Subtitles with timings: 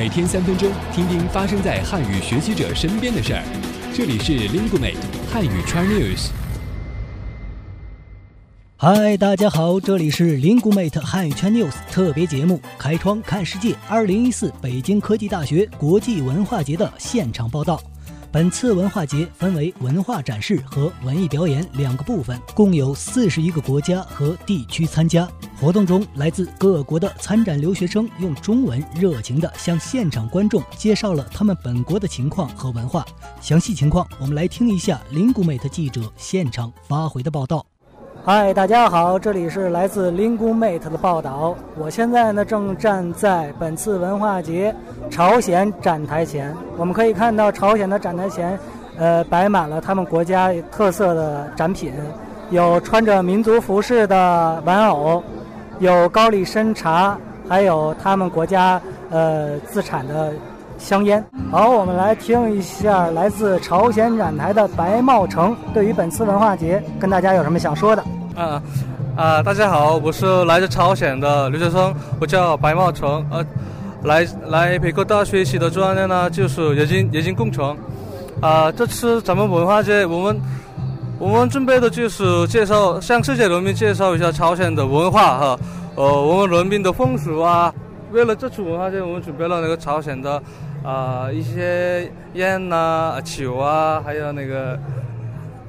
[0.00, 3.42] 每天三分钟，听听发生在汉语学习者身边的事儿。
[3.92, 4.96] 这里是 lingu mate
[5.30, 6.30] 汉语 c h News。
[8.78, 17.78] 嗨，大家好，这里是 lingu mate 汉语 c h News 特别节目《开窗看世界》二零一四北京科技大学国际文化节的现场报道。
[18.32, 25.28] 本次文化节分为文化展示和文艺表演两个部分，共有四十一个国家和地区参加。
[25.60, 33.04] 活动中，来自各国的参展留学生用中文热情地向现场观众介绍了他们本国的情况和文化。
[33.40, 37.66] 详细情况，我们来听一下林古美的记者现场发回的报道。
[38.22, 41.56] 嗨，大家好，这里是来自 Lingu Mate 的报道。
[41.78, 44.74] 我现在呢正站在本次文化节
[45.08, 46.54] 朝鲜展台前。
[46.76, 48.58] 我们可以看到朝鲜的展台前，
[48.98, 51.94] 呃，摆满了他们国家特色的展品，
[52.50, 55.22] 有穿着民族服饰的玩偶，
[55.78, 57.16] 有高丽参茶，
[57.48, 58.78] 还有他们国家
[59.08, 60.30] 呃自产的
[60.80, 61.24] 香烟。
[61.52, 68.02] 好，我们来听一下来自朝鲜展台的白茂成对于本次文化节跟大家有什么想说的。
[68.34, 68.62] 啊
[69.16, 69.42] 啊！
[69.42, 73.24] 大家好，我是来自朝鲜的留学生，我叫白茂成。
[73.30, 73.44] 呃，
[74.04, 77.76] 来来北科大学习的专业呢，就是冶金冶金工程。
[78.40, 80.40] 啊，这次咱们文化节，我们
[81.18, 85.58] 我们准备的就是介绍，向世界人民介绍一下朝鲜的文化哈。
[85.96, 87.72] 呃，我们人民的风俗啊。
[88.12, 90.42] 为了这次文化节，我们准备了那个朝鲜的
[90.82, 94.78] 啊一些烟呐、酒啊，还有那个。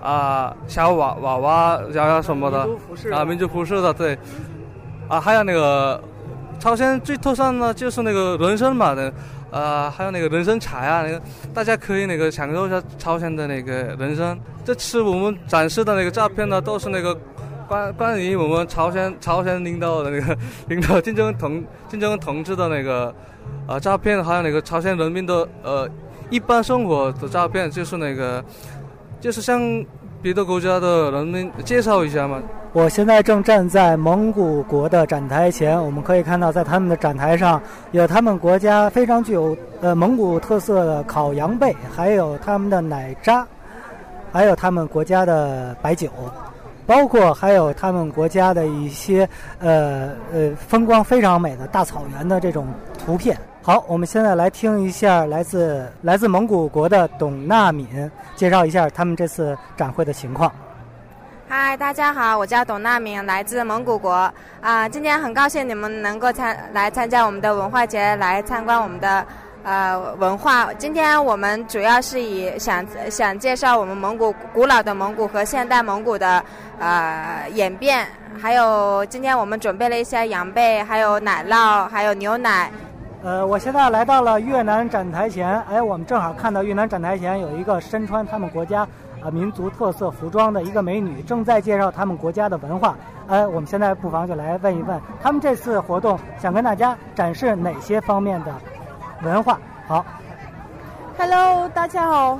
[0.04, 2.68] 啊，小娃娃娃，然后什么的
[3.16, 4.18] 啊，民族服饰的对，
[5.08, 6.04] 啊，还有那个
[6.58, 9.14] 朝鲜最特色呢，就是那个人参嘛的，
[9.52, 11.22] 呃，还有那个人参茶啊，那个
[11.54, 14.36] 大家可以那个享受一下朝鲜的那个人参。
[14.66, 17.16] 这次我们展示的那个照片呢，都是那个
[17.72, 23.16] 关关于我们朝鲜朝鲜领导的那个 领导金正同金正同志的那个
[23.66, 25.88] 呃照片，还有那个朝鲜人民的呃
[26.30, 28.44] 一般生活的照片，就是那个。
[29.22, 29.62] 就是向
[30.20, 32.42] 别的国家的人民介绍一下嘛。
[32.74, 37.62] 我现在正站在蒙古国的展台前，我们可以看到，在他们的展台上
[37.92, 43.46] 有他们国家非常具有呃蒙古特色的烤羊背，还有他们的奶渣，
[44.34, 46.10] 还有他们国家的白酒，
[46.92, 49.28] 包括还有他们国家的一些
[49.60, 52.68] 呃呃风光非常美的大草原的这种
[53.00, 53.38] 图片。
[53.64, 57.88] 好，我们现在来听一下来自来自蒙古国的董娜敏
[58.36, 60.52] 介绍一下他们这次展会的情况。
[61.48, 64.30] 嗨，大家好，我叫董娜敏，来自蒙古国。
[64.60, 69.26] 啊，今天很高兴你们能够参来参加我们的文化节，来参观我们的
[69.64, 70.74] 呃文化。
[70.74, 76.44] 今天我们主要是以想想介绍我们蒙古古老的蒙古和现代蒙古的
[76.80, 78.08] 呃演变，
[78.40, 82.72] 还有今天我们准备了一些羊背，还有奶酪，还有牛奶。
[83.24, 88.82] 呃，我现在来到了越南展台前，哎，我们正好看到越南展台前有一个身穿他们国家
[89.24, 92.96] 啊民族特色服装的一个美女，正在介绍他们国家的文化。
[93.28, 98.52] 哎，我们现在不妨就来问一问，他们这次活动想跟大家展示哪些方面的
[99.24, 99.60] 文化？
[99.88, 100.04] 好
[101.18, 102.40] ，Hello，大家好，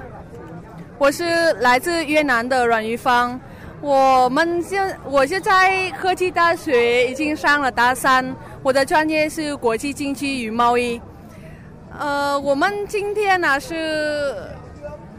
[0.98, 3.40] 我是来自越南的阮玉芳，
[3.82, 8.36] 我们现我现在科技大学已经上了大三。
[8.64, 11.00] 我的专业是国际经济与贸易。
[12.00, 14.36] 呃，我们今天呢是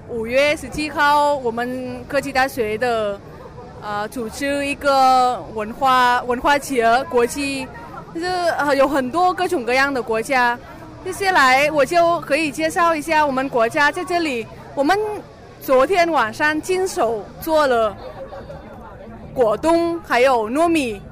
[0.08, 3.20] 五月十七号，我们科技大学的
[3.80, 7.68] 呃组织一个文化文化节国际，
[8.12, 10.58] 就是呃有很多各种各样的国家。
[11.04, 14.46] 接下来我就可以介绍一下我们国家在这里。
[14.74, 14.96] 我们
[15.60, 17.94] 昨天晚上亲手做了
[19.34, 21.02] 果冻，还有糯米，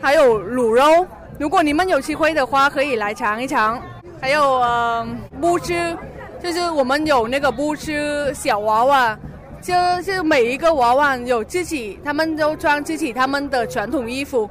[0.00, 1.04] 还有卤肉。
[1.36, 3.82] 如果你们有机会的话，可以来尝一尝。
[4.20, 5.06] 还有呃，
[5.40, 5.96] 布织，
[6.40, 9.18] 就是我们有那个布织小娃娃，
[9.60, 14.48] 就是每一个娃娃有自己，他们都穿自己他们的传统衣服。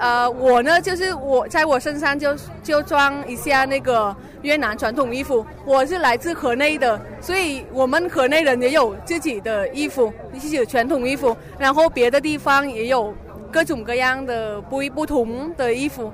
[0.00, 5.46] 呃，我呢，就是我在我身上就就装一下那个越南传统衣服。
[5.64, 11.36] 我是来自河内的，所以我们河内人也有自己的衣服，自己的传统衣服。
[11.58, 13.14] 然后别的地方也有。
[13.52, 16.12] 各种各样的不一不同的衣服，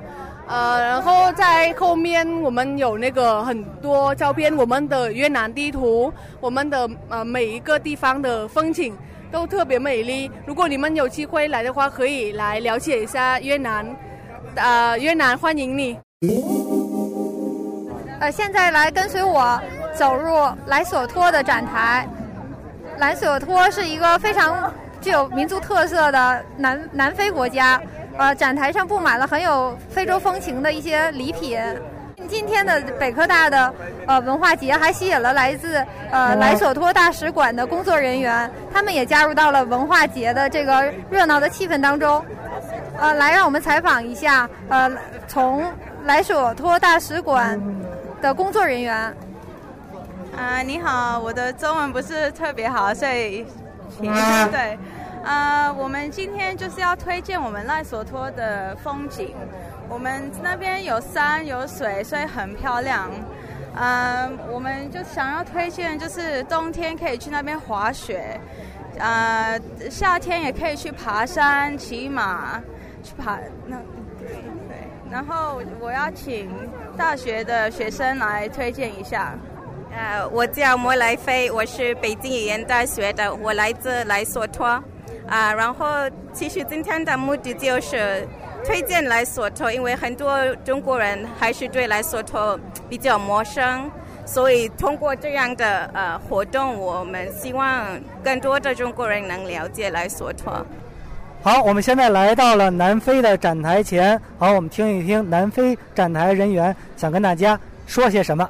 [0.48, 6.10] 呃，然后在后面我们有那个很多照片，我们的越南地图，
[6.40, 8.96] 我们的呃每一个地方的风景
[9.30, 10.30] 都特别美丽。
[10.46, 13.86] 如果你们有机会来的话，可以来了解一下越南，
[14.54, 15.98] 呃，越南欢迎你。
[18.20, 19.60] 呃，现在来跟随我
[19.94, 20.34] 走入
[20.66, 22.08] 莱索托的展台。
[22.98, 24.72] 莱索托是一个非常。
[24.98, 27.80] 具有民族特色的南南非国家，
[28.16, 31.60] 呃，展台上布满了很有非洲风情的一些礼品。
[32.28, 33.72] 今天的北科大的
[34.06, 35.76] 呃文化节还吸引了来自
[36.10, 42.24] 呃莱索托大使馆的工作人员，他们也加入到了文化节的这个热闹的气氛当中。
[42.98, 44.90] 呃，来让我们采访一下呃
[45.28, 45.62] 从
[46.04, 47.60] 莱索托大使馆
[48.22, 49.14] 的工作人员。
[50.36, 53.46] 啊，你好，我的中文不是特别好，所以
[54.00, 54.78] 对。
[55.24, 59.34] 呃，我们今天就是要推荐我们赖索托的风景。
[59.88, 63.10] 我们那边有山有水，所以很漂亮。
[63.78, 68.40] 嗯，我们就想要推荐，就是冬天可以去那边滑雪，
[68.98, 69.54] 啊，
[69.90, 72.60] 夏天也可以去爬山、骑马，
[73.02, 73.76] 去爬那
[74.18, 74.76] 对对。
[75.10, 76.50] 然后我要请
[76.96, 79.34] 大学的学生来推荐一下。
[79.94, 84.66] 呃，我叫莫来飞，我是北京语言大学的，我来自莱索托。
[85.28, 85.86] 啊，然后
[86.32, 88.26] 其实今天的目的就是
[88.66, 92.58] 推荐来索托，因为很多中国人还是对来索托
[92.88, 93.88] 比较陌生，
[94.26, 97.86] 所以通过这样的呃活动，我们希望
[98.24, 100.66] 更多的中国人能了解来索托。
[101.44, 108.48] 好，我们现在来到了南非的展台前，好，我们听一听南非展台人员想跟大家说些什么。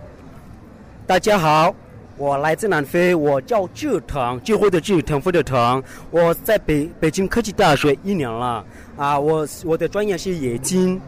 [1.07, 1.75] 大家好。
[2.19, 5.83] 我来自南非，我叫志腾，聚会的志，腾飞的腾。
[6.11, 8.65] 我在北北京科技大学一年了，
[8.97, 10.99] 啊，我我的专业是冶金，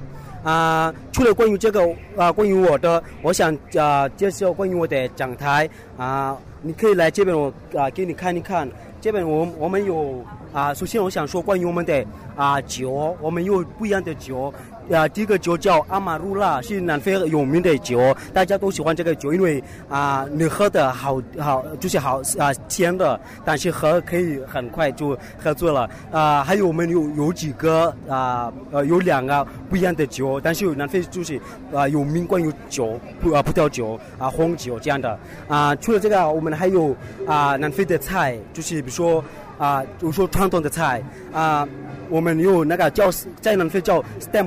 [0.43, 8.69] 啊，除了关于这个啊，关于我的，我想啊介绍关于我的讲台，啊，你可以来这边，我啊给你看一看，
[9.01, 10.23] 这边我我们有
[10.53, 12.05] 啊，首先我想说关于我们的
[12.37, 14.53] 啊酒，我们有不一样的酒。
[14.91, 26.43] 啊，第一个酒叫阿玛鲁拉，是南非有名的酒，大家都喜欢这个酒，因为啊，你喝的好好就是好啊甜的，但是喝可以很快就喝醉了啊。
[26.43, 31.39] 还有我们有有几个啊呃有两个不一样的酒，但是南非就是
[31.73, 35.19] 啊有名关于酒葡啊葡萄酒啊红酒这样的
[35.49, 35.75] 啊。
[35.77, 36.97] 除了这个，我们还有
[37.27, 39.23] 啊南非的菜，就是比如说
[39.59, 41.03] 啊比如说传统的菜
[41.33, 41.69] 啊，
[42.09, 44.47] 我们有那个叫在南非叫 stem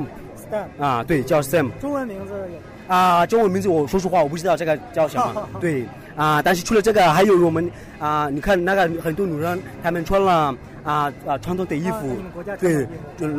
[0.77, 1.69] 啊，对，叫 Sam。
[1.80, 2.33] 中文名字
[2.88, 5.48] 啊，中文名字我说实话我不知道这个叫什么。
[5.59, 7.69] 对，啊，但是除了这个，还有我们
[8.00, 12.18] 啊，你看那个很多女人，她们穿了啊啊传统的衣服，
[12.59, 12.86] 对，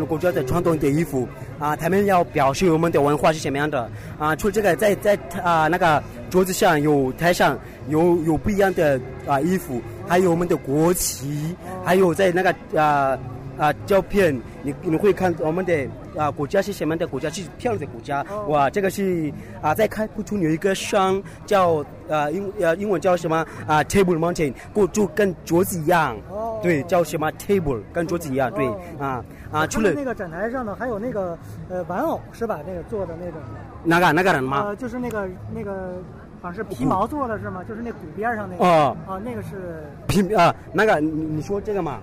[0.07, 1.29] 国家的传统的衣服
[1.59, 4.35] 啊，她们要表示我们的文化是什么样的啊。
[4.35, 7.59] 除了这个，在在啊那个桌子上有台上
[7.89, 11.55] 有有不一样的啊衣服，还有我们的国旗，
[11.85, 13.19] 还有在那个啊。
[13.59, 15.87] 啊，照片你你会看我们的
[16.17, 17.29] 啊国家是什么的国家？
[17.31, 18.25] 是漂亮的国家。
[18.49, 23.45] 哇，这个是啊在开普敦有一个山叫啊英呃英文叫什么？
[23.67, 26.17] 啊 Table Mountain，过就跟桌子一样，
[26.63, 28.67] 对，叫什么？Table 跟桌子一样，对
[28.99, 31.39] 啊啊除了那个展台上呢，还有那个
[31.69, 32.61] 呃玩偶是吧？
[32.67, 33.41] 那个做的那种。
[33.85, 34.65] 哪个哪个人吗？
[34.67, 35.95] 呃，就是那个那个
[36.41, 37.65] 好像是皮毛做的是吗？
[37.69, 38.65] 就是那鼓边上那个。
[38.65, 38.97] 哦。
[39.07, 39.85] 啊那个是。
[40.07, 41.99] 皮啊那个你你说这个嘛？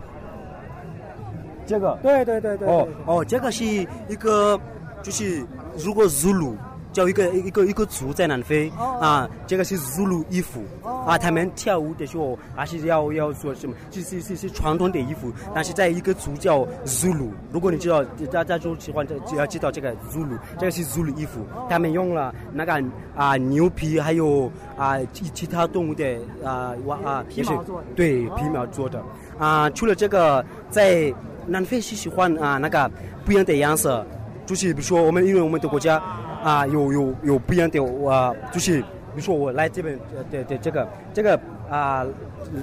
[1.69, 1.98] 这个。
[2.01, 4.60] 对对对对哦哦，这个是一个，
[5.04, 5.45] 就是
[5.77, 6.56] 如果 Zulu
[6.92, 8.68] 叫一个一个一个族在南非
[9.00, 10.63] 啊，这个是 Zulu 衣服
[11.06, 22.83] 啊，他们跳舞的时候还是要要说什么，是是是是传统的衣服，但是在一个族叫 Zulu，如果你知道大家就喜欢这要知道这个 Zulu，这个是 Zulu 衣服，他们用了那个
[23.15, 27.63] 啊牛皮还有啊其其他动物的啊哇啊皮毛
[27.96, 29.00] 对皮毛做的。
[29.38, 31.13] 啊，除了这个在。
[31.50, 32.89] 南非是喜欢啊那个
[33.25, 34.06] 不一样的颜色，
[34.46, 36.01] 就是比如说我们因为我们的国家
[36.44, 40.00] 啊有有有不一样的啊，就是比如说我来这边
[40.32, 41.39] 的的这个这个
[41.70, 42.06] 啊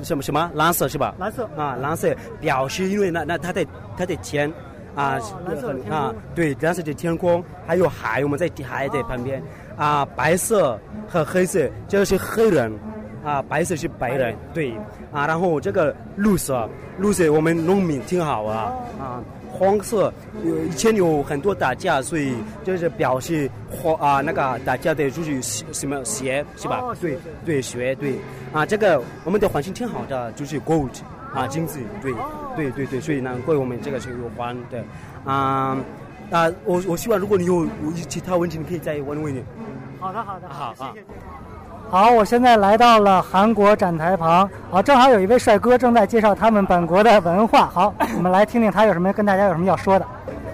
[0.03, 1.15] 什么什么蓝色是吧？
[1.19, 3.67] 蓝色啊蓝色表示因为那那它的
[3.97, 4.53] 它的天
[4.95, 5.19] 啊
[5.91, 9.43] 啊对蓝色的天空还有海我们在海的旁边
[9.77, 10.79] 啊白色
[11.09, 12.73] 和黑色这个是黑人。
[13.27, 14.73] 啊，白色是白人，对，
[15.13, 16.69] 啊，然后这个绿色，
[16.99, 20.13] 绿色我们农民挺好啊，啊，黄色
[20.45, 25.43] 有以前有很多打架，所以就是表示黄啊那个打架的就是
[25.73, 26.81] 什么鞋是吧？
[27.01, 28.15] 对对鞋对，
[28.53, 30.93] 啊，这个我们的环境挺好的，就是 gold
[31.35, 32.15] 啊金子，对
[32.55, 34.85] 对对对，所以难怪我们这个是有黄的，
[35.25, 35.77] 啊
[36.31, 39.43] 啊，我我希望如果你有有其他问题，你可以再问问你。
[39.99, 40.95] 好的好的好啊。
[41.89, 47.67] 好，我现在来到了韩国展台旁，啊，正好有一位帅哥正在介绍他们本国的文化。
[47.73, 50.05] 好， 我们来听听他有什么跟大家有什么要说的。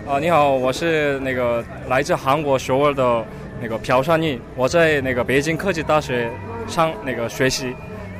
[0.06, 3.24] 啊，你好，我是那个来自韩国首尔的
[3.62, 6.30] 那个朴善义，我在那个北京科技大学
[6.68, 7.74] 上那个学习。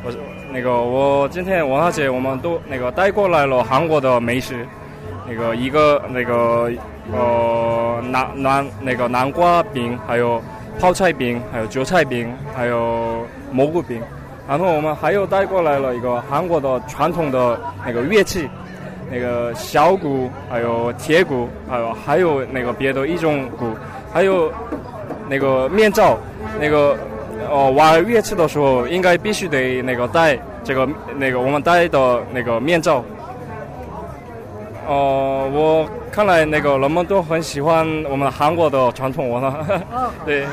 [0.05, 0.11] 我
[0.51, 4.67] 那个我今天文化节我们都那个带过来了韩国的美食，
[5.29, 6.73] 那个一个那个
[7.13, 10.43] 呃南南那个南瓜饼，还有。
[10.79, 14.01] 泡菜饼，还有韭菜饼，还有蘑菇饼。
[14.49, 18.49] 然后我们还有带过来了一个韩国的传统的那个乐器，
[19.11, 23.67] 那个小鼓，还有铁鼓，还有还有那个别的一种鼓，
[24.13, 24.53] 还有
[25.29, 26.19] 那个面罩，
[26.61, 26.99] 那个
[27.49, 33.05] 哦玩乐器的时候应该必须得那个戴这个那个我们戴的那个面罩。
[34.87, 39.65] 哦，我看来那个人们都很喜欢我们韩国的传统文化。
[40.25, 40.45] 对，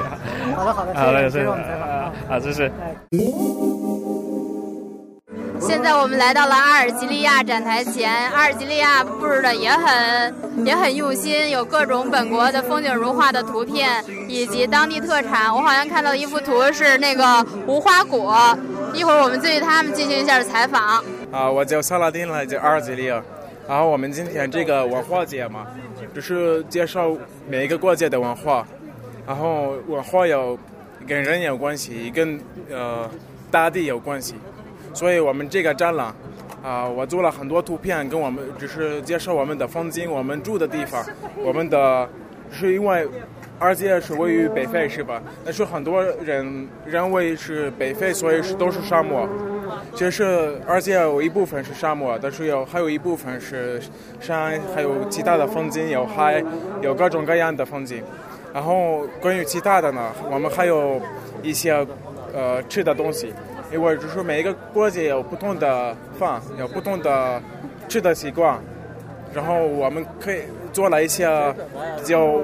[0.55, 2.71] 好的好的，好谢谢我们采访啊，这是。
[5.59, 15.53] 现在我们来到了阿尔及利亚展台前，阿尔及利亚布置的也很也很用心，有各种本国的风景如画的图片，以及当地特产。
[15.53, 18.57] 我好像看到一幅图是那个无花果，
[18.93, 21.03] 一会儿我们对他们进行一下采访。
[21.31, 23.21] 啊，我叫萨拉丁，来自阿尔及利亚。
[23.70, 25.68] 然后我们今天这个文化节嘛，
[26.12, 27.16] 就是介绍
[27.48, 28.66] 每一个国家的文化。
[29.28, 30.58] 然后文化有
[31.08, 33.08] 跟人有关系，跟呃
[33.52, 34.34] 大地有关系。
[34.92, 36.12] 所以我们这个展览，
[36.64, 41.06] 啊，我做了很多图片，跟我们只是介绍我们的风景，我们住的地方，
[41.38, 42.10] 我们的，
[42.52, 43.08] 是因为，
[43.60, 45.22] 而且是位于北非是吧？
[45.46, 49.30] 但是很多人认为是北非，所以是都是沙漠。
[49.96, 53.82] 就是而且有一部分是沙漠，但是有还有一部分是
[54.20, 56.44] 山，还有其他的风景，有海，
[56.82, 58.04] 有各种各样的风景。
[58.54, 61.02] 然后关于其他的呢，我们还有
[61.44, 61.86] 一些
[62.34, 63.34] 呃吃的东西。
[63.72, 67.40] 因为就是每一个国家有不同的饭，有不同的
[67.88, 68.60] 吃的习惯，
[69.32, 70.40] 然后我们可以
[70.74, 71.28] 做了一些
[71.98, 72.42] 比较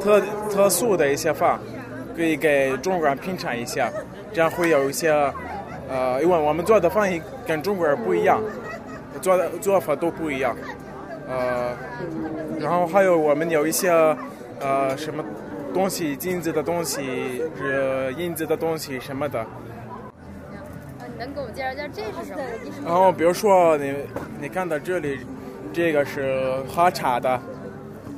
[0.00, 1.56] 特特殊的一些饭，
[2.16, 3.92] 可以给中国人品尝一下，
[4.32, 5.12] 这样会有一些
[5.90, 8.40] 呃，因为我们做的翻译跟中国人不一样，
[9.20, 10.56] 做的做法都不一样，
[11.28, 11.76] 呃，
[12.60, 13.90] 然后还有我们有一些
[14.60, 15.24] 呃什么
[15.74, 19.44] 东西，金子的东西，是银子的东西什么的。
[21.18, 22.86] 能给我们介绍一下这是什么？
[22.86, 23.94] 然后比如说你
[24.40, 25.20] 你看到这里，
[25.72, 27.38] 这个是喝茶的，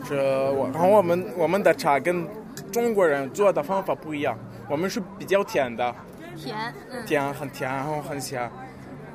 [0.07, 2.25] 是我然后我们我们的茶跟
[2.71, 4.39] 中国人做的方法不一样，
[4.69, 5.93] 我们是比较甜的，
[6.37, 6.75] 甜，
[7.07, 8.51] 甜很甜，然后很咸，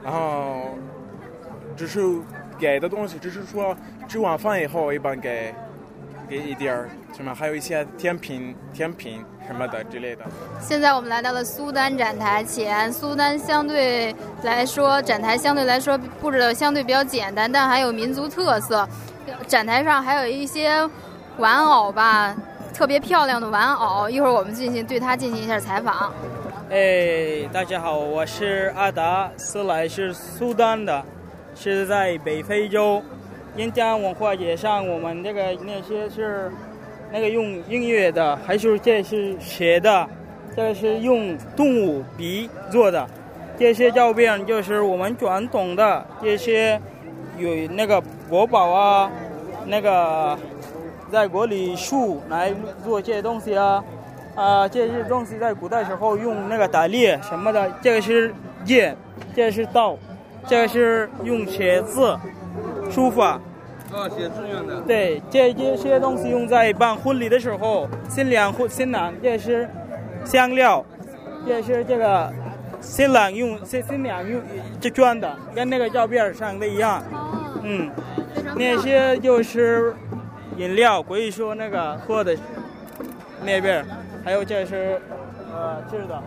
[0.03, 0.77] 然后
[1.75, 2.01] 只是
[2.57, 3.75] 给的东西，只是说
[4.07, 5.53] 吃完饭以后一般给
[6.29, 9.23] 给一点儿什么，还有一些甜品甜品。
[9.47, 10.25] 什么的之类的。
[10.59, 18.85] 现在我们来到了苏丹展台前，苏丹相对来说展台相对来说布置的相对比较简单，但还有民族特色。
[19.47, 20.85] 展台上还有一些
[21.37, 22.35] 玩偶吧，
[22.73, 24.09] 特别漂亮的玩偶。
[24.09, 26.11] 一会儿我们进行对它进行一下采访。
[26.69, 31.01] 哎，大家好，我是阿达，是来自苏丹的，
[31.55, 33.01] 是在北非洲。
[33.55, 36.51] 印第安文化节上，我们这个那些是。
[37.09, 40.05] 那个用音乐的，还是这是写的，
[40.53, 43.07] 这是用动物笔做的。
[43.57, 46.77] 这些照片就是我们传统的这些，
[47.37, 49.09] 有那个国宝啊，
[49.65, 50.37] 那个
[51.09, 53.81] 在国里树来做这些东西啊，
[54.37, 57.69] 啊，这些东西在古代时候用那个打猎什么的。
[57.81, 58.31] 这个是
[58.63, 58.95] 剑，
[59.35, 59.97] 这是刀，
[60.47, 62.15] 这个是用写字、
[62.91, 63.41] 书法。
[63.91, 64.79] 啊，写字用的。
[64.81, 69.67] 对，这这些东西用在办婚礼的时候，新娘或新郎这是
[70.23, 70.85] 香料，
[71.47, 72.31] 这是这个
[72.79, 74.39] 新郎用新新娘用
[74.79, 77.03] 这装的，跟那个照片上的一样。
[77.63, 77.89] 嗯，
[78.55, 79.95] 那些就是
[80.57, 82.37] 饮料，可以说那个喝的
[83.43, 83.83] 那边，
[84.27, 84.99] 还有这是
[85.53, 86.21] 呃吃的，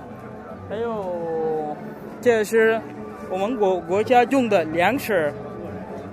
[0.71, 1.77] 还有
[2.19, 2.81] 这是
[3.29, 5.31] 我们国国家用的粮食。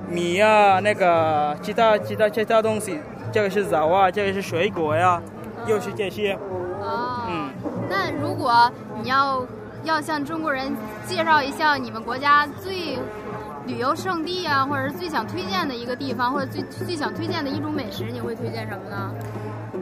[0.09, 2.99] 米呀，那个其他其他其他东西，
[3.31, 5.21] 这个是枣啊，这个是水果呀，
[5.65, 6.33] 又是这些。
[6.81, 7.23] 哦。
[7.29, 7.49] 嗯。
[7.89, 8.69] 那如果
[9.01, 9.45] 你要
[9.85, 10.69] 要向中国人
[11.05, 12.97] 介绍一下你们国家最
[13.65, 19.09] 旅游胜地啊，或者是最想推荐的一个地方，或者最最想推荐的一种美食，你会推荐什么呢？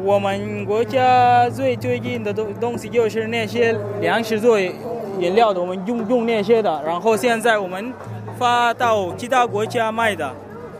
[0.04, 6.84] 我们国家最最近的东东西就是那些粮食做饮料的，我们用用那些的。
[6.86, 7.94] 然后现在我们。
[8.38, 10.30] 发到其他国家卖的，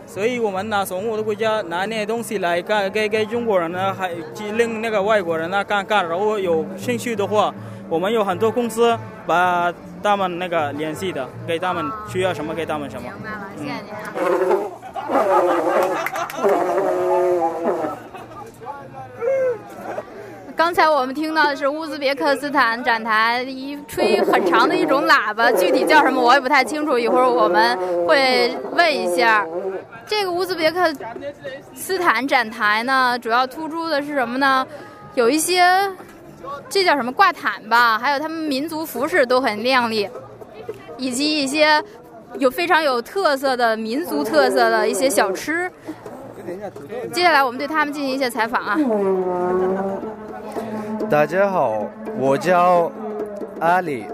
[0.06, 4.12] 所以我们拿从我的国家拿那些东西来干，给给中国人呢，还
[4.58, 6.04] 令那个外国人呢干干。
[6.06, 7.56] 如果有兴趣的话，
[7.88, 8.94] 我们有很多公司
[9.26, 13.04] 把他们那个联系的，给他们需要什么给他们什么。
[13.04, 13.94] 明白了，谢谢您
[17.82, 17.98] 啊。
[20.56, 29.46] 刚才我们听到的是乌兹别克斯坦展台一吹很长的一种喇叭，具体叫什么我也不太清楚，一会儿我们会问一下。
[30.08, 30.94] 这个乌兹别克
[31.74, 34.66] 斯坦展台呢，主要突出的是什么呢？
[35.16, 35.62] 有一些
[36.70, 40.10] 这叫什么挂毯吧，还有他们民族服饰都很靓丽，
[40.98, 41.84] 以及一些
[42.38, 45.70] 有非常有特色的民族特色的一些小吃。
[47.12, 48.78] 接下来我们对他们进行一些采访啊。
[51.10, 51.86] 大家好，
[52.18, 52.92] 我叫
[53.60, 54.06] 阿里。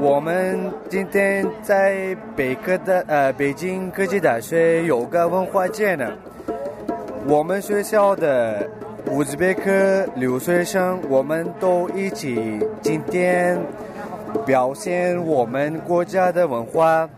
[0.00, 6.08] 我们今天在北科的呃北京科技大学有个文化节呢。
[7.26, 8.68] 我们学校的
[9.10, 13.58] 乌兹别克留学生，我们都一起今天
[14.46, 17.08] 表现我们国家的文化，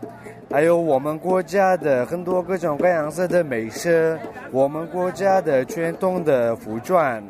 [0.49, 4.17] 还有我们国家的很多各种各样色的美食，
[4.51, 7.21] 我们国家的传统的服装。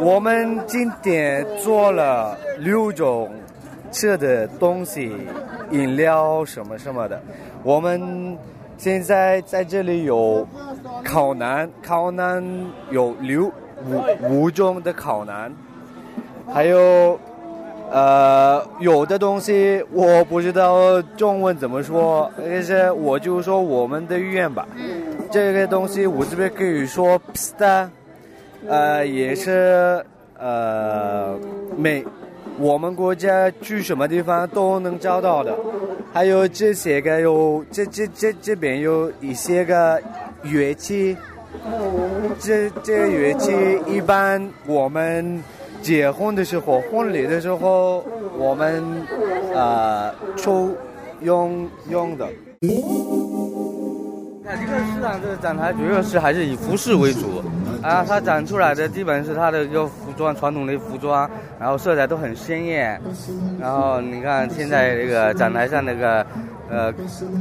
[0.00, 3.30] 我们今天做了六种。
[3.92, 5.10] 吃的东西、
[5.72, 7.20] 饮料什么什么的，
[7.64, 8.38] 我们
[8.78, 10.46] 现在在这里有
[11.04, 12.40] 烤馕，烤馕
[12.90, 13.50] 有六
[13.84, 15.50] 五五种的烤馕，
[16.54, 17.18] 还有
[17.90, 24.68] 呃有的东西我不知道中文怎么说，但是我就说我们的语言吧。
[25.32, 27.88] 这个东西我这边可以说 pasta，
[28.68, 30.04] 呃也是
[30.38, 31.38] 呃
[31.76, 32.04] 每。
[32.58, 35.56] 我们国家去什么地方都能找到的，
[36.12, 39.98] 还有这些个有这这这这边有一些个
[40.42, 41.16] 乐器，
[42.38, 43.50] 这这乐器
[43.86, 45.42] 一般我们
[45.80, 48.04] 结婚的时候、婚礼的时候，
[48.36, 48.84] 我们
[49.56, 50.68] 啊抽
[51.22, 52.28] 用用的。
[52.60, 52.68] 这
[54.66, 57.42] 个市场这个展台主要是还是以服饰为主，
[57.82, 63.00] 啊，它展出来的基本是它的一个服装，传统的服装，然后色彩都很鲜艳，
[63.60, 66.26] 然后你看现在这个展台上那个，
[66.68, 66.92] 呃，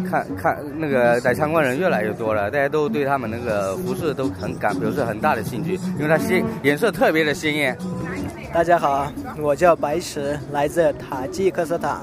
[0.10, 7.77] 看看那个在参观人越来越多了，大家都对他们那个服饰都很感表示很大的兴趣，因为它鲜颜色特别的鲜艳。
[8.53, 12.00] 大家好，我叫白石，来自塔吉克斯坦。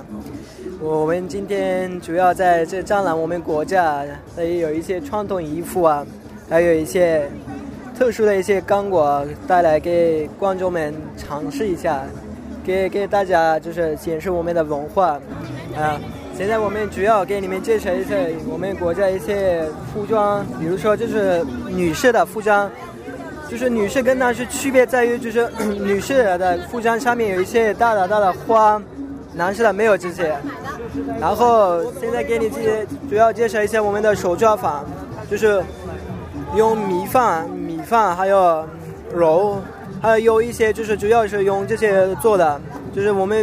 [0.81, 4.05] 我们今天主要在这展览我们国家
[4.37, 6.07] 的有一些传统衣服啊，
[6.51, 7.29] 还有一些
[7.99, 12.03] 特殊的一些干果带来给观众们尝试一下，
[12.65, 15.19] 给给大家就是显示我们的文化
[15.75, 15.99] 啊。
[16.37, 18.15] 现在我们主要给你们介绍一下
[18.51, 22.71] 我们国家一些服装，比如说就是女士的服装，
[23.49, 28.81] 就是女士跟男士区别在于就是 女士的服装上面有一些大大大的花，
[29.33, 30.37] 男士的没有这些。
[31.19, 34.85] 然后现在给你介主要介绍一下我们的手抓法，
[35.31, 35.63] 就是
[36.55, 37.49] 用米饭、
[37.87, 38.65] 饭还有
[39.15, 39.59] 肉，
[40.03, 42.61] 还有有一些就是主要是用这些做的。
[42.93, 43.39] 就是我们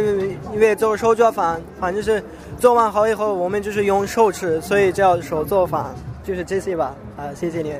[0.52, 2.22] 因为做手抓饭，反正是
[2.58, 5.86] 做完好以后，我们就是用手吃，所以叫手做饭，
[6.22, 6.94] 就是这些吧。
[7.16, 7.72] 啊，谢谢你。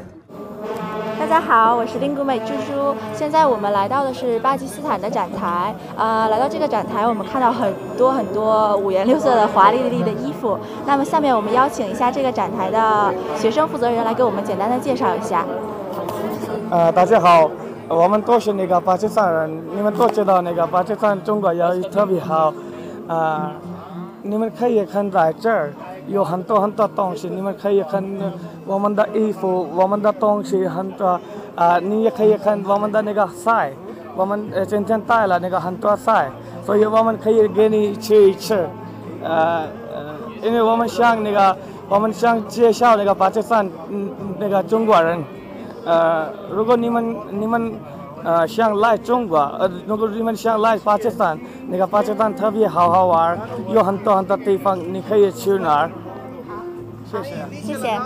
[1.21, 2.95] 大家好，我是林古美猪猪。
[3.15, 5.75] 现在我们来到的是巴基斯坦的展台。
[5.97, 10.59] 呃，来到这个展台，我们看到很多很多五颜六色的华丽丽的衣服。
[10.87, 15.45] 那么下面我们邀请一下这个展台的学生负责人来给我们简单的介绍一下。
[16.75, 17.49] 呃，大家好，
[17.87, 19.63] 我们都是那个巴基斯坦人。
[19.77, 22.53] 你们都知道那个巴基斯坦中国也特别好。
[23.07, 23.53] 啊，
[24.23, 25.73] 你们可以看在这儿。
[26.09, 28.05] 有很多很多东西，你们可以看
[28.67, 31.21] 我们的衣服，我们的东西很多
[31.55, 33.73] 啊，你也可以看我们的那个菜，
[34.17, 36.29] 我们呃今天带了那个很多菜，
[36.67, 38.69] 所以我们可以给你吃一吃，
[39.23, 39.63] 呃
[39.95, 41.57] 呃，因为我们想那个，
[41.89, 44.11] 我们想介绍那个巴基斯坦嗯
[44.41, 45.23] 那个中国人，
[45.85, 47.75] 呃，如果你们你们。
[48.27, 55.91] 呃，想来中国，呃，如果你们想来巴基斯坦，那个巴基斯坦特别好好玩，有很多很多地方，你可以去哪儿？
[57.05, 57.35] 谢谢。
[57.61, 58.01] 谢谢。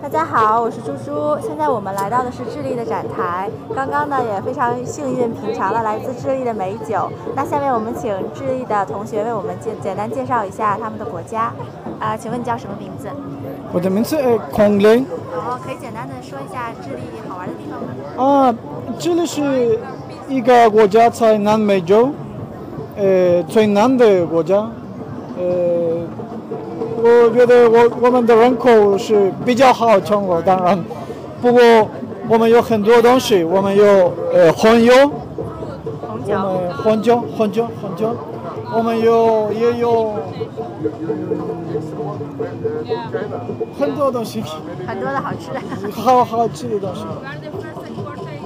[0.00, 1.36] 大家好，我是猪猪。
[1.42, 3.50] 现在我们来到的是智利的展台。
[3.74, 7.10] 刚刚呢，也非常幸运品尝了来自智利的美酒。
[7.34, 11.52] 那下面我们请智利的同学为我们简简单介绍一下他们的国家。
[11.98, 13.08] 啊，请问你叫什么名字？
[13.74, 15.04] 我的名字是孔林。
[15.34, 17.88] 哦，可以简单的说一下智利好玩的地方吗？
[18.48, 18.54] 啊。
[18.96, 19.76] 智利是
[20.28, 22.10] 一个国家在南美洲，
[22.96, 24.70] 呃，最南的国家，
[25.36, 26.06] 呃，
[27.02, 30.78] 我觉得我我们的人口是比较好生活，当然，
[31.42, 31.60] 不过
[32.28, 34.94] 我们有很多东西，我们有呃红油，
[36.28, 38.14] 我们红酒红酒红酒，
[38.76, 40.14] 我们有也有
[43.78, 44.42] 很多东西，
[44.86, 45.60] 很多的好吃的，
[45.92, 47.04] 好好吃的东西。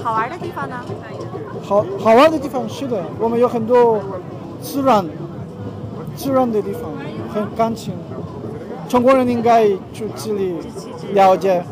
[0.02, 0.76] 好玩的地方呢？
[1.62, 4.00] 好好玩的地方是的，我们有很多
[4.62, 5.04] 自然
[6.16, 6.82] 自然的地方，
[7.32, 7.94] 很干净。
[8.88, 10.56] 中国人应该去这里
[11.12, 11.62] 了解。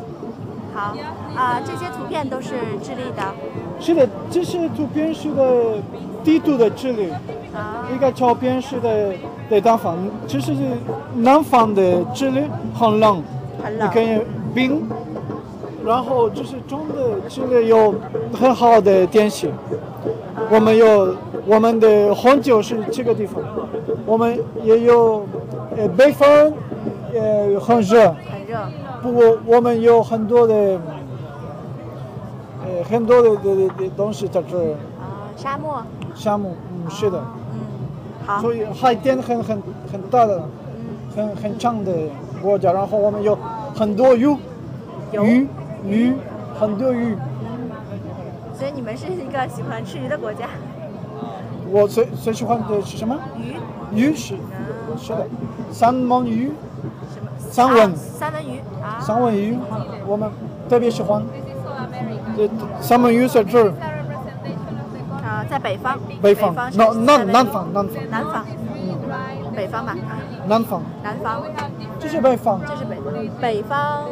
[0.75, 0.95] 好
[1.35, 2.51] 啊，这些图片都是
[2.83, 3.23] 智利的。
[3.81, 5.79] 是的，这些图片是的
[6.23, 7.11] 地图的这里，
[7.95, 9.15] 一个照片是的
[9.49, 10.53] 的地方，就是
[11.15, 12.43] 南方的这里
[12.75, 13.23] 很冷，
[13.63, 13.89] 很冷。
[13.89, 14.21] 你可以
[14.55, 14.89] 冰，
[15.85, 17.95] 然后就是中的这里有
[18.33, 19.51] 很好的天气，
[20.51, 21.15] 我们有
[21.47, 23.43] 我们的红酒是这个地方，
[24.05, 25.27] 我们也有
[25.77, 26.29] 呃北方
[27.15, 28.59] 呃很热，很热。
[29.03, 30.55] 不过我们有很多的
[32.65, 34.75] 呃很多的的的的东西在这儿。
[35.37, 35.83] 沙漠。
[36.15, 37.23] 沙漠，嗯，是的，
[38.27, 38.41] 好。
[38.41, 40.43] 所以海淀很很很大的，
[41.15, 41.93] 很很长的
[42.43, 43.39] 国家，然后我们有
[43.75, 44.37] 很多鱼，
[45.13, 45.49] 鱼
[45.87, 46.13] 鱼
[46.59, 47.17] 很多鱼。
[48.53, 50.47] 所以你们是一个喜欢吃鱼的国家。
[51.71, 53.17] 我最最喜欢的是什么？
[53.39, 53.57] 鱼。
[53.93, 54.35] 鱼是，
[54.99, 55.27] 是的，
[55.71, 56.53] 三文鱼。
[57.13, 57.31] 什么？
[57.39, 57.97] 三文。
[57.97, 58.99] 三文鱼啊。
[59.01, 59.57] 三文鱼，
[60.07, 60.29] 我们
[60.69, 61.23] 特别喜欢。
[62.37, 62.49] 这
[62.81, 63.73] 三文鱼在这儿。
[65.59, 65.99] 北方。
[66.23, 67.95] 北方，南南南方，南方。
[68.11, 68.45] 南方。
[69.55, 69.97] 北方吧。
[70.47, 70.83] 南方。
[71.03, 71.43] 南方。
[71.99, 72.61] 这是北方。
[72.67, 72.97] 这是北
[73.41, 74.09] 北方。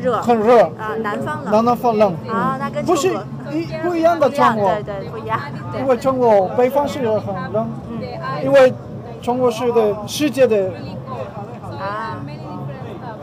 [0.00, 0.20] 热。
[0.20, 0.64] 很热。
[0.78, 1.52] 啊，南方冷。
[1.52, 2.14] 南南方冷。
[2.28, 3.08] 啊，那跟不是
[3.50, 4.68] 一不一样的中国。
[4.74, 5.40] 对对，不一样。
[5.78, 7.68] 因为中国北方是很冷，
[8.42, 8.72] 因为
[9.22, 10.70] 中国是的世界的。
[11.78, 12.18] 啊。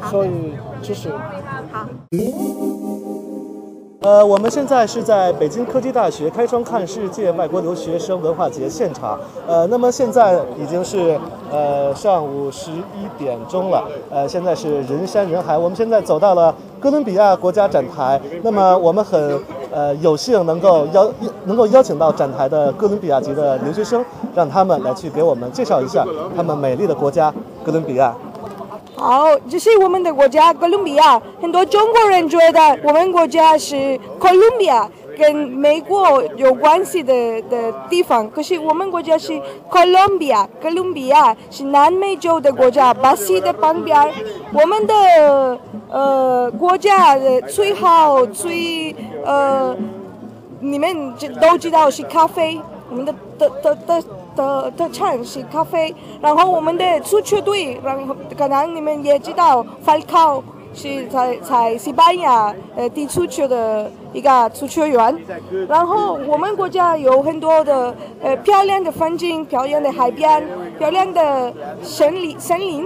[0.10, 1.10] 所以就是。
[1.72, 1.88] 好。
[4.06, 9.20] 呃，我们现在是在北京科技大学开窗看世界外国留学生文化节现场。
[9.48, 11.20] 呃，那么现在已经是
[11.52, 13.84] 呃上午十一点钟了。
[14.12, 15.58] 呃，现在是人山人海。
[15.58, 18.22] 我们现在走到了哥伦比亚国家展台。
[18.44, 19.42] 那么我们很
[19.74, 21.12] 呃有幸能够邀
[21.46, 26.06] 能够邀请到展台的哥伦比亚籍的留学生，让他们来去给我们介绍一下
[26.38, 28.16] 他们美丽的国家哥伦比亚。
[28.98, 31.22] 好，这是我们的国家哥伦比亚。
[31.42, 43.98] 很多中国人觉得我们国家是哥伦比亚跟美国有关系的的地方，可是我们国家是哥伦比亚，哥伦比亚是南美洲的国家，巴西的旁边。
[44.54, 45.60] 我们的
[45.92, 49.76] 呃国家的最好最呃，
[50.62, 54.02] 你们都知道是咖啡，我们的的的的。
[54.02, 54.04] 的
[54.36, 60.44] 的特产是咖啡，然后我们的足球队，然后可能你们也知道，法考
[60.74, 65.18] 是在在西班牙呃踢足球的一个足球员，
[65.68, 70.46] 然后我们国家有很多的呃漂亮的风景，漂亮的海边，
[70.78, 72.86] 漂亮的森林森林，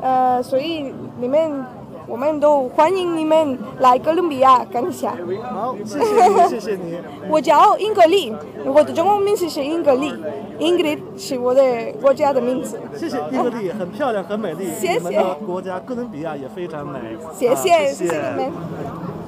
[0.00, 1.64] 呃，所以你们。
[2.08, 5.14] 我们都欢迎你们来哥伦比亚看一下。
[5.54, 6.98] 好，谢谢你，谢谢你。
[7.28, 10.12] 我叫英格丽，我的中文名字是英格丽，
[10.60, 11.62] 英格丽是我的
[12.00, 12.78] 国家的名字。
[12.96, 14.66] 谢谢英格丽，很漂亮，很美丽。
[14.78, 14.98] 谢谢。
[14.98, 17.00] 我们的国家哥伦比亚也非常美。
[17.34, 18.52] 谢谢，谢谢你们。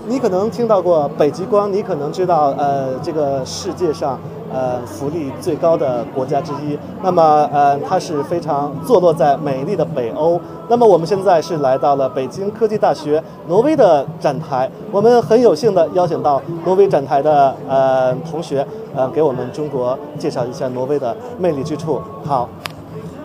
[0.07, 4.19] 你可能听到过北极光，你可能知道，呃，这个世界上。
[4.53, 6.79] 呃，福利最高的国家之一。
[7.03, 10.41] 那么，呃，它是非常坐落在美丽的北欧。
[10.69, 14.71] 那么，我们现在是来到了北京科技大学挪威的展台。
[14.91, 22.01] 我们很有幸的邀请到挪威展台的呃同学，呃，给我们中国介绍一下挪威的魅力之处。
[22.25, 22.49] 好，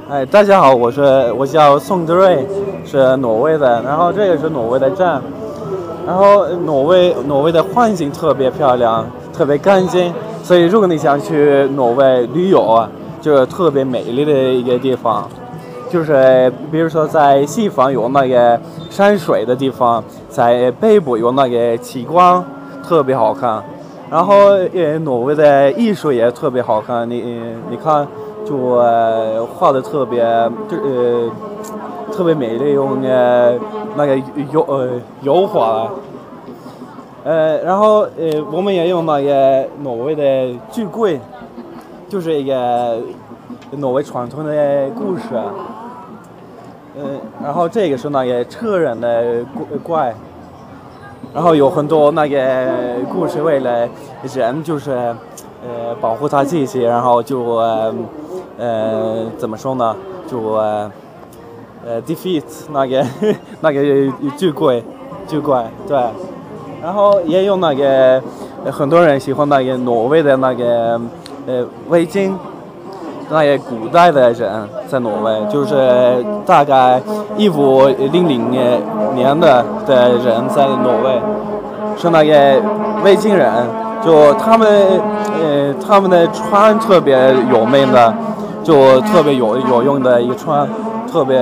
[0.10, 2.48] 哎，大家好，我是我叫宋德瑞，
[2.86, 3.82] 是挪威的。
[3.84, 5.22] 然后这个是挪威的站。
[6.06, 10.14] 然后挪威挪威的环境特别漂亮，特别干净。
[10.48, 15.28] 所以，如果你想去挪威旅游啊，就是特别美丽的一个地方，
[15.90, 18.58] 就是比如说在西方有那个
[18.90, 22.42] 山水的地方，在北部有那个极光，
[22.82, 23.62] 特别好看。
[24.10, 28.08] 然后，呃，挪威的艺术也特别好看，你你看，
[28.46, 28.58] 就
[29.54, 30.24] 画的特别，
[30.70, 31.30] 就呃
[32.14, 33.54] 特别美丽，用呃
[33.98, 34.18] 那个
[34.54, 34.92] 油呃
[35.24, 35.92] 油画。
[37.28, 41.20] 呃，然后呃，我们也用那个挪威的巨贵，
[42.08, 43.02] 就是一个
[43.72, 45.24] 挪威传统的故事。
[46.96, 49.44] 嗯，然后这个是那个车人的
[49.84, 50.16] 怪，
[51.34, 53.90] 然后有很多那个故事，为了
[54.34, 57.44] 人就是呃保护他自己，然后就
[58.58, 59.94] 呃怎么说呢，
[60.28, 60.90] 就呃
[62.08, 63.06] defeat 那个
[63.60, 63.84] 那个
[64.38, 64.82] 巨贵
[65.28, 65.98] 巨怪，对。
[66.82, 68.22] 然后也有那个
[68.72, 71.00] 很多人喜欢那个挪威的那个
[71.48, 72.32] 呃围巾，
[73.30, 77.02] 那些古代的人在挪威，就是大概
[77.36, 78.80] 一五零零年
[79.16, 81.20] 年的的人在挪威，
[81.98, 82.62] 是那个
[83.04, 83.52] 维京人，
[84.06, 84.68] 就他们
[85.42, 88.14] 呃他们的船特别有名的，
[88.64, 90.68] 就特别有有用的一船，
[91.12, 91.38] 特别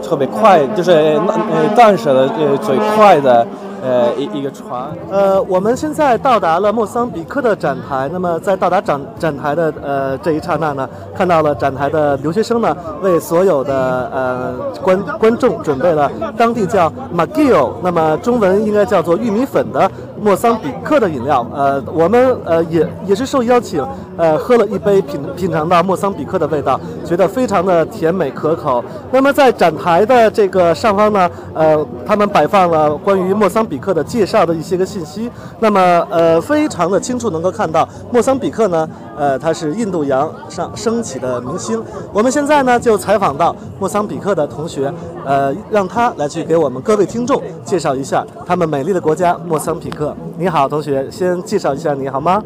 [0.00, 3.46] 特别快，就是那呃当时的呃最快的。
[3.82, 4.88] 呃一一个船。
[5.10, 8.08] 呃，我们现在到达了莫桑比克的展台。
[8.12, 19.90] 那么在到达展展台的呃这一刹那呢，看到了展台的留学生呢，为所有的呃观 观众准备了当地叫 Magio，那么中文应该叫做玉米粉的
[20.20, 21.44] 莫桑比克的饮料。
[21.54, 23.84] 呃，我们呃也也是受邀请，
[24.22, 28.82] 呃喝了一杯，品品尝到莫桑比克的味道，觉得非常的甜美可口。
[29.10, 35.28] 那么在展台的这个上方呢，呃，他们摆放了关于莫桑比克的介绍的一些个信息。
[35.58, 41.82] 那么呃，非常的清楚能够看到莫桑比克呢，呃，它是印度洋上升起的明星。
[42.12, 50.14] 我们现在呢就采访到莫桑比克的同学，呃，让他来去给我们各位听众介绍一下他们美丽的国家莫桑比克。
[50.38, 52.40] 你好，同学，先介绍一下你好吗？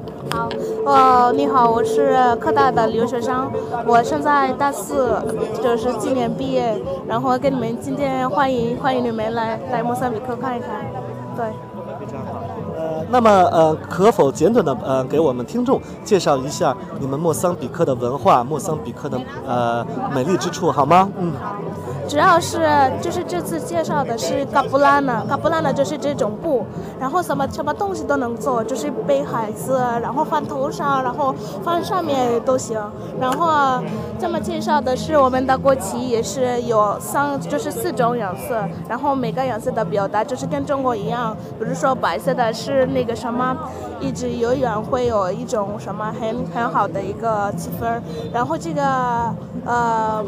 [0.84, 3.50] 哦，你好，我是科大的留学生，
[3.86, 5.20] 我现在大四，
[5.62, 10.68] 就是今年毕业，然后跟你们今天欢迎欢迎你们来来莫桑比克看一看，
[11.36, 11.44] 对。
[13.10, 21.08] 那么呃，可否简短的呃给我们听众介绍一下你们莫桑比克的文化，莫桑比克的呃美丽之处，好吗？
[21.18, 21.32] 嗯。
[22.08, 22.60] 主要是
[23.00, 26.64] 就是这次介绍的是嘎布拉呢，嘎布拉呢就是这种布，
[27.00, 32.80] 然后什么什么东西都能做，就是背孩子，然后放头上，然后放上面都行。
[33.20, 33.82] 然后
[34.20, 43.54] 这么介绍的是我们的国旗，也是有三就是四种颜色，然后每个颜色的表达就是跟中国一样，比如说白色的是那个什么，
[44.00, 48.00] 一直游泳会有一种什么很很好的一个气氛，
[48.32, 48.82] 然后这个
[49.66, 50.24] 呃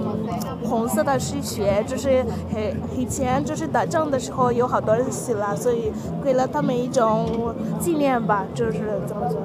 [0.69, 1.83] 红色的是雪。
[1.87, 2.61] 就是很
[2.95, 5.91] 以前就是打仗的时候有好多人死了，所以
[6.23, 9.41] 给了他们一种纪念吧，就是怎么说？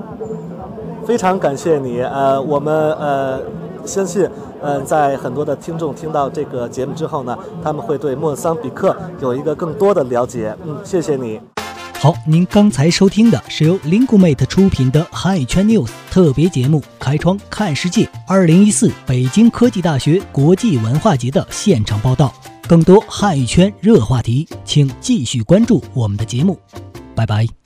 [1.05, 3.39] 非常感谢你，呃，我们呃
[3.85, 4.29] 相信，
[4.61, 10.53] 呃，在很多的听众听到这个节目之后呢，他们会对莫桑比克有一个更多的了解。
[10.65, 11.39] 嗯，谢谢你。
[12.03, 22.35] 好，您刚才收听的是由 Lingumate 出品的汉语圈 News 特别节目《开窗看世界》二零一四北京科技大学国际文化节的现场报道。
[22.67, 26.59] 更多汉语圈热话题，请继续关注我们的节目。
[27.15, 27.62] 拜拜。